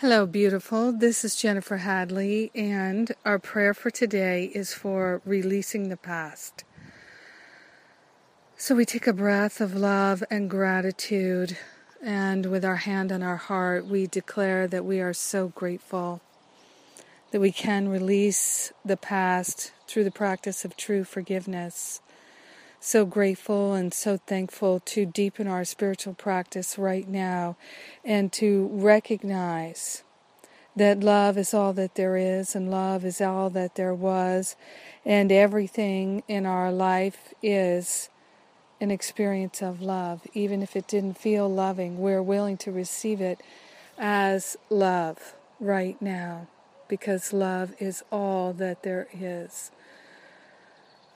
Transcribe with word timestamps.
Hello, 0.00 0.26
beautiful. 0.26 0.92
This 0.92 1.24
is 1.24 1.36
Jennifer 1.36 1.78
Hadley, 1.78 2.50
and 2.54 3.12
our 3.24 3.38
prayer 3.38 3.72
for 3.72 3.90
today 3.90 4.50
is 4.54 4.74
for 4.74 5.22
releasing 5.24 5.88
the 5.88 5.96
past. 5.96 6.64
So 8.58 8.74
we 8.74 8.84
take 8.84 9.06
a 9.06 9.14
breath 9.14 9.58
of 9.58 9.74
love 9.74 10.22
and 10.30 10.50
gratitude, 10.50 11.56
and 12.02 12.44
with 12.44 12.62
our 12.62 12.76
hand 12.76 13.10
on 13.10 13.22
our 13.22 13.38
heart, 13.38 13.86
we 13.86 14.06
declare 14.06 14.68
that 14.68 14.84
we 14.84 15.00
are 15.00 15.14
so 15.14 15.48
grateful 15.48 16.20
that 17.30 17.40
we 17.40 17.50
can 17.50 17.88
release 17.88 18.74
the 18.84 18.98
past 18.98 19.72
through 19.88 20.04
the 20.04 20.10
practice 20.10 20.62
of 20.66 20.76
true 20.76 21.04
forgiveness. 21.04 22.02
So 22.80 23.04
grateful 23.04 23.74
and 23.74 23.92
so 23.92 24.16
thankful 24.16 24.80
to 24.80 25.06
deepen 25.06 25.48
our 25.48 25.64
spiritual 25.64 26.14
practice 26.14 26.78
right 26.78 27.08
now 27.08 27.56
and 28.04 28.32
to 28.34 28.68
recognize 28.72 30.04
that 30.76 31.00
love 31.00 31.38
is 31.38 31.54
all 31.54 31.72
that 31.72 31.94
there 31.94 32.16
is 32.16 32.54
and 32.54 32.70
love 32.70 33.04
is 33.04 33.20
all 33.20 33.48
that 33.50 33.76
there 33.76 33.94
was, 33.94 34.56
and 35.04 35.32
everything 35.32 36.22
in 36.28 36.44
our 36.44 36.70
life 36.70 37.32
is 37.42 38.10
an 38.78 38.90
experience 38.90 39.62
of 39.62 39.80
love. 39.80 40.20
Even 40.34 40.62
if 40.62 40.76
it 40.76 40.86
didn't 40.86 41.16
feel 41.16 41.48
loving, 41.48 41.98
we're 41.98 42.22
willing 42.22 42.58
to 42.58 42.70
receive 42.70 43.22
it 43.22 43.40
as 43.98 44.56
love 44.68 45.34
right 45.58 46.00
now 46.02 46.46
because 46.88 47.32
love 47.32 47.74
is 47.80 48.04
all 48.12 48.52
that 48.52 48.82
there 48.82 49.08
is. 49.18 49.70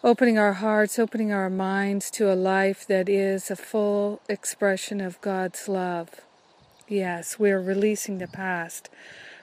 Opening 0.03 0.39
our 0.39 0.55
hearts, 0.55 0.99
opening 0.99 1.31
our 1.31 1.51
minds 1.51 2.11
to 2.13 2.33
a 2.33 2.35
life 2.35 2.87
that 2.87 3.07
is 3.07 3.51
a 3.51 3.57
full 3.57 4.23
expression 4.31 4.99
of 4.99 5.21
God's 5.21 5.69
love. 5.69 6.23
Yes, 6.89 7.39
we're 7.39 7.61
releasing 7.61 8.17
the 8.17 8.27
past, 8.27 8.89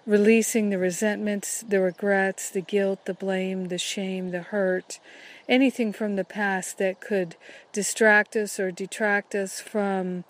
releasing 0.03 0.71
the 0.71 0.79
resentments, 0.79 1.61
the 1.61 1.79
regrets, 1.79 2.49
the 2.49 2.61
guilt, 2.61 3.05
the 3.05 3.13
blame, 3.13 3.67
the 3.67 3.77
shame, 3.77 4.31
the 4.31 4.41
hurt, 4.41 4.99
anything 5.47 5.93
from 5.93 6.15
the 6.15 6.25
past 6.25 6.79
that 6.79 7.01
could 7.01 7.35
distract 7.71 8.35
us 8.35 8.59
or 8.59 8.71
detract 8.71 9.35
us 9.35 9.61
from 9.61 10.23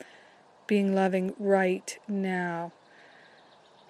being 0.67 0.93
loving 0.93 1.35
right 1.39 1.99
now. 2.05 2.73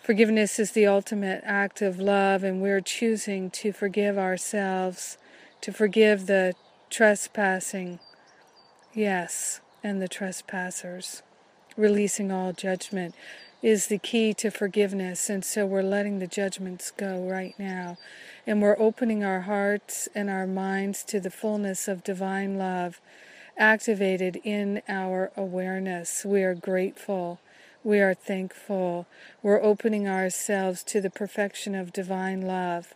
Forgiveness 0.03 0.59
is 0.59 0.73
the 0.73 0.85
ultimate 0.85 1.41
act 1.43 1.81
of 1.81 1.99
love, 1.99 2.43
and 2.43 2.61
we're 2.61 2.79
choosing 2.79 3.49
to 3.49 3.73
forgive 3.73 4.19
ourselves, 4.19 5.17
to 5.61 5.71
forgive 5.71 6.25
the 6.27 6.53
trespassing, 6.89 7.99
yes, 8.93 9.61
and 9.83 10.01
the 10.01 10.07
trespassers. 10.07 11.21
Releasing 11.75 12.31
all 12.31 12.53
judgment 12.53 13.13
is 13.61 13.87
the 13.87 13.97
key 13.97 14.33
to 14.35 14.49
forgiveness, 14.49 15.29
and 15.29 15.43
so 15.43 15.65
we're 15.65 15.81
letting 15.81 16.19
the 16.19 16.27
judgments 16.27 16.91
go 16.91 17.27
right 17.27 17.53
now. 17.57 17.97
And 18.45 18.61
we're 18.61 18.79
opening 18.79 19.23
our 19.23 19.41
hearts 19.41 20.07
and 20.15 20.29
our 20.29 20.47
minds 20.47 21.03
to 21.05 21.19
the 21.19 21.31
fullness 21.31 21.87
of 21.87 22.03
divine 22.03 22.57
love 22.57 23.01
activated 23.57 24.39
in 24.43 24.81
our 24.87 25.31
awareness. 25.35 26.23
We 26.23 26.43
are 26.43 26.55
grateful 26.55 27.39
we 27.87 28.01
are 28.01 28.13
thankful. 28.13 29.07
We're 29.41 29.63
opening 29.63 30.09
ourselves 30.09 30.83
to 30.83 30.99
the 30.99 31.09
perfection 31.09 31.73
of 31.73 31.93
divine 31.93 32.41
love, 32.41 32.93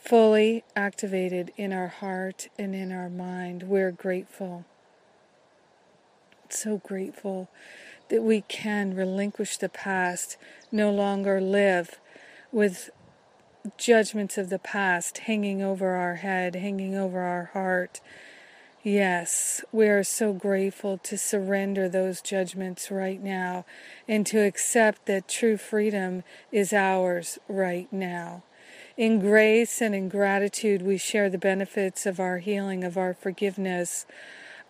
fully 0.00 0.64
activated 0.74 1.52
in 1.56 1.72
our 1.72 1.88
heart 1.88 2.48
and 2.58 2.74
in 2.74 2.92
our 2.92 3.08
mind. 3.08 3.64
We're 3.64 3.92
grateful. 3.92 4.64
So 6.48 6.78
grateful 6.78 7.48
that 8.08 8.22
we 8.22 8.40
can 8.42 8.94
relinquish 8.94 9.56
the 9.56 9.68
past, 9.68 10.36
no 10.72 10.90
longer 10.90 11.40
live 11.40 12.00
with 12.50 12.90
judgments 13.76 14.36
of 14.36 14.48
the 14.48 14.58
past 14.58 15.18
hanging 15.18 15.62
over 15.62 15.90
our 15.90 16.16
head, 16.16 16.56
hanging 16.56 16.96
over 16.96 17.20
our 17.20 17.50
heart 17.52 18.00
Yes, 18.82 19.62
we 19.72 19.88
are 19.88 20.02
so 20.02 20.32
grateful 20.32 20.96
to 20.96 21.18
surrender 21.18 21.86
those 21.86 22.22
judgments 22.22 22.90
right 22.90 23.22
now 23.22 23.66
and 24.08 24.26
to 24.28 24.38
accept 24.38 25.04
that 25.04 25.28
true 25.28 25.58
freedom 25.58 26.24
is 26.50 26.72
ours 26.72 27.38
right 27.46 27.92
now. 27.92 28.42
In 28.96 29.20
grace 29.20 29.80
and 29.80 29.94
in 29.94 30.08
gratitude, 30.08 30.82
we 30.82 30.98
share 30.98 31.30
the 31.30 31.38
benefits 31.38 32.06
of 32.06 32.20
our 32.20 32.38
healing, 32.38 32.84
of 32.84 32.96
our 32.96 33.14
forgiveness, 33.14 34.04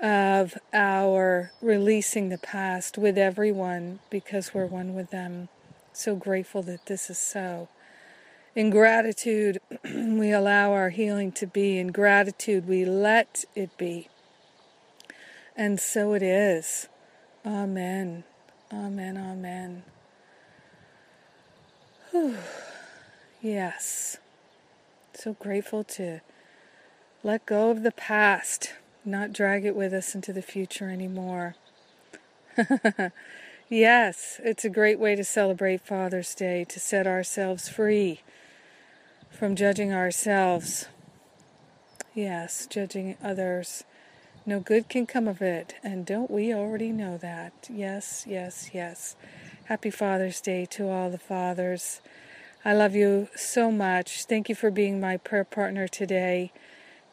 of 0.00 0.56
our 0.72 1.52
releasing 1.60 2.28
the 2.28 2.38
past 2.38 2.98
with 2.98 3.18
everyone 3.18 3.98
because 4.10 4.54
we're 4.54 4.66
one 4.66 4.94
with 4.94 5.10
them. 5.10 5.48
So 5.92 6.14
grateful 6.14 6.62
that 6.62 6.86
this 6.86 7.10
is 7.10 7.18
so. 7.18 7.68
In 8.54 8.70
gratitude, 8.70 9.60
we 9.84 10.32
allow 10.32 10.72
our 10.72 10.90
healing 10.90 11.32
to 11.32 11.46
be. 11.46 11.78
In 11.78 11.88
gratitude, 11.88 12.66
we 12.68 12.84
let 12.84 13.44
it 13.54 13.76
be. 13.78 14.08
And 15.56 15.80
so 15.80 16.14
it 16.14 16.22
is. 16.22 16.88
Amen. 17.44 18.24
Amen. 18.72 19.16
Amen. 19.16 19.82
Whew. 22.10 22.36
Yes. 23.42 24.18
So 25.14 25.32
grateful 25.34 25.82
to 25.84 26.20
let 27.22 27.46
go 27.46 27.70
of 27.70 27.82
the 27.82 27.92
past, 27.92 28.74
not 29.04 29.32
drag 29.32 29.64
it 29.64 29.74
with 29.74 29.94
us 29.94 30.14
into 30.14 30.32
the 30.32 30.42
future 30.42 30.90
anymore. 30.90 31.54
yes, 33.70 34.40
it's 34.44 34.64
a 34.64 34.70
great 34.70 34.98
way 34.98 35.14
to 35.16 35.24
celebrate 35.24 35.80
Father's 35.80 36.34
Day, 36.34 36.64
to 36.68 36.78
set 36.78 37.06
ourselves 37.06 37.68
free 37.68 38.20
from 39.30 39.56
judging 39.56 39.92
ourselves. 39.92 40.88
Yes, 42.14 42.66
judging 42.66 43.16
others. 43.22 43.84
No 44.44 44.60
good 44.60 44.88
can 44.90 45.06
come 45.06 45.28
of 45.28 45.40
it, 45.40 45.76
and 45.82 46.04
don't 46.04 46.30
we 46.30 46.52
already 46.52 46.92
know 46.92 47.16
that? 47.18 47.68
Yes, 47.72 48.24
yes, 48.28 48.70
yes. 48.74 49.16
Happy 49.64 49.90
Father's 49.90 50.42
Day 50.42 50.66
to 50.72 50.90
all 50.90 51.08
the 51.08 51.18
fathers. 51.18 52.02
I 52.62 52.74
love 52.74 52.94
you 52.94 53.28
so 53.34 53.70
much. 53.72 54.24
Thank 54.24 54.50
you 54.50 54.54
for 54.54 54.70
being 54.70 55.00
my 55.00 55.16
prayer 55.16 55.44
partner 55.44 55.88
today. 55.88 56.52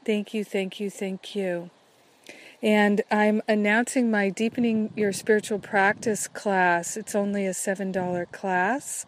Thank 0.05 0.33
you, 0.33 0.43
thank 0.43 0.81
you, 0.81 0.89
thank 0.89 1.35
you. 1.35 1.69
And 2.61 3.01
I'm 3.09 3.41
announcing 3.47 4.11
my 4.11 4.29
Deepening 4.29 4.91
Your 4.97 5.13
Spiritual 5.13 5.59
Practice 5.59 6.27
class. 6.27 6.97
It's 6.97 7.15
only 7.15 7.45
a 7.45 7.51
$7 7.51 8.31
class. 8.33 9.05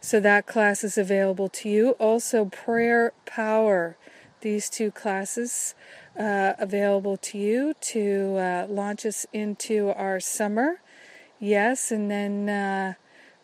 So 0.00 0.20
that 0.20 0.46
class 0.46 0.84
is 0.84 0.96
available 0.96 1.48
to 1.48 1.68
you. 1.68 1.90
Also, 1.92 2.44
Prayer 2.44 3.12
Power, 3.26 3.96
these 4.40 4.70
two 4.70 4.92
classes 4.92 5.74
uh, 6.16 6.52
available 6.60 7.16
to 7.16 7.38
you 7.38 7.74
to 7.80 8.36
uh, 8.36 8.66
launch 8.68 9.04
us 9.04 9.26
into 9.32 9.88
our 9.96 10.20
summer. 10.20 10.80
Yes, 11.40 11.90
and 11.90 12.08
then 12.08 12.48
uh, 12.48 12.94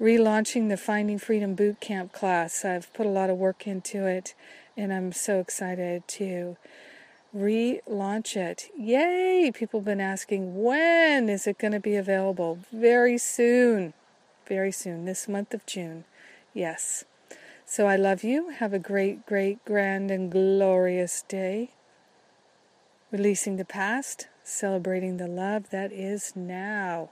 relaunching 0.01 0.69
the 0.69 0.77
Finding 0.77 1.19
Freedom 1.19 1.55
Boot 1.55 1.81
Camp 1.81 2.13
class. 2.13 2.65
I've 2.65 2.93
put 2.93 3.07
a 3.07 3.11
lot 3.11 3.31
of 3.31 3.37
work 3.37 3.67
into 3.67 4.06
it, 4.06 4.35
and 4.77 4.93
I'm 4.93 5.12
so 5.12 5.41
excited 5.41 6.06
to 6.09 6.56
relaunch 7.35 8.37
it. 8.37 8.71
Yay! 8.79 9.50
People 9.55 9.81
have 9.81 9.85
been 9.85 10.00
asking 10.00 10.62
when 10.62 11.29
is 11.29 11.47
it 11.47 11.59
going 11.59 11.73
to 11.73 11.81
be 11.81 11.97
available? 11.97 12.61
Very 12.73 13.19
soon. 13.19 13.93
Very 14.47 14.73
soon, 14.73 15.05
this 15.05 15.29
month 15.29 15.53
of 15.53 15.67
June. 15.67 16.05
Yes. 16.55 17.05
So 17.67 17.87
I 17.87 17.97
love 17.97 18.25
you. 18.25 18.49
Have 18.51 18.73
a 18.73 18.79
great, 18.79 19.27
great, 19.27 19.62
grand, 19.65 20.11
and 20.11 20.33
glorious 20.33 21.23
day. 21.29 21.71
Releasing 23.11 23.56
the 23.56 23.65
past, 23.65 24.29
celebrating 24.43 25.17
the 25.17 25.27
love 25.27 25.71
that 25.71 25.93
is 25.93 26.35
now. 26.35 27.11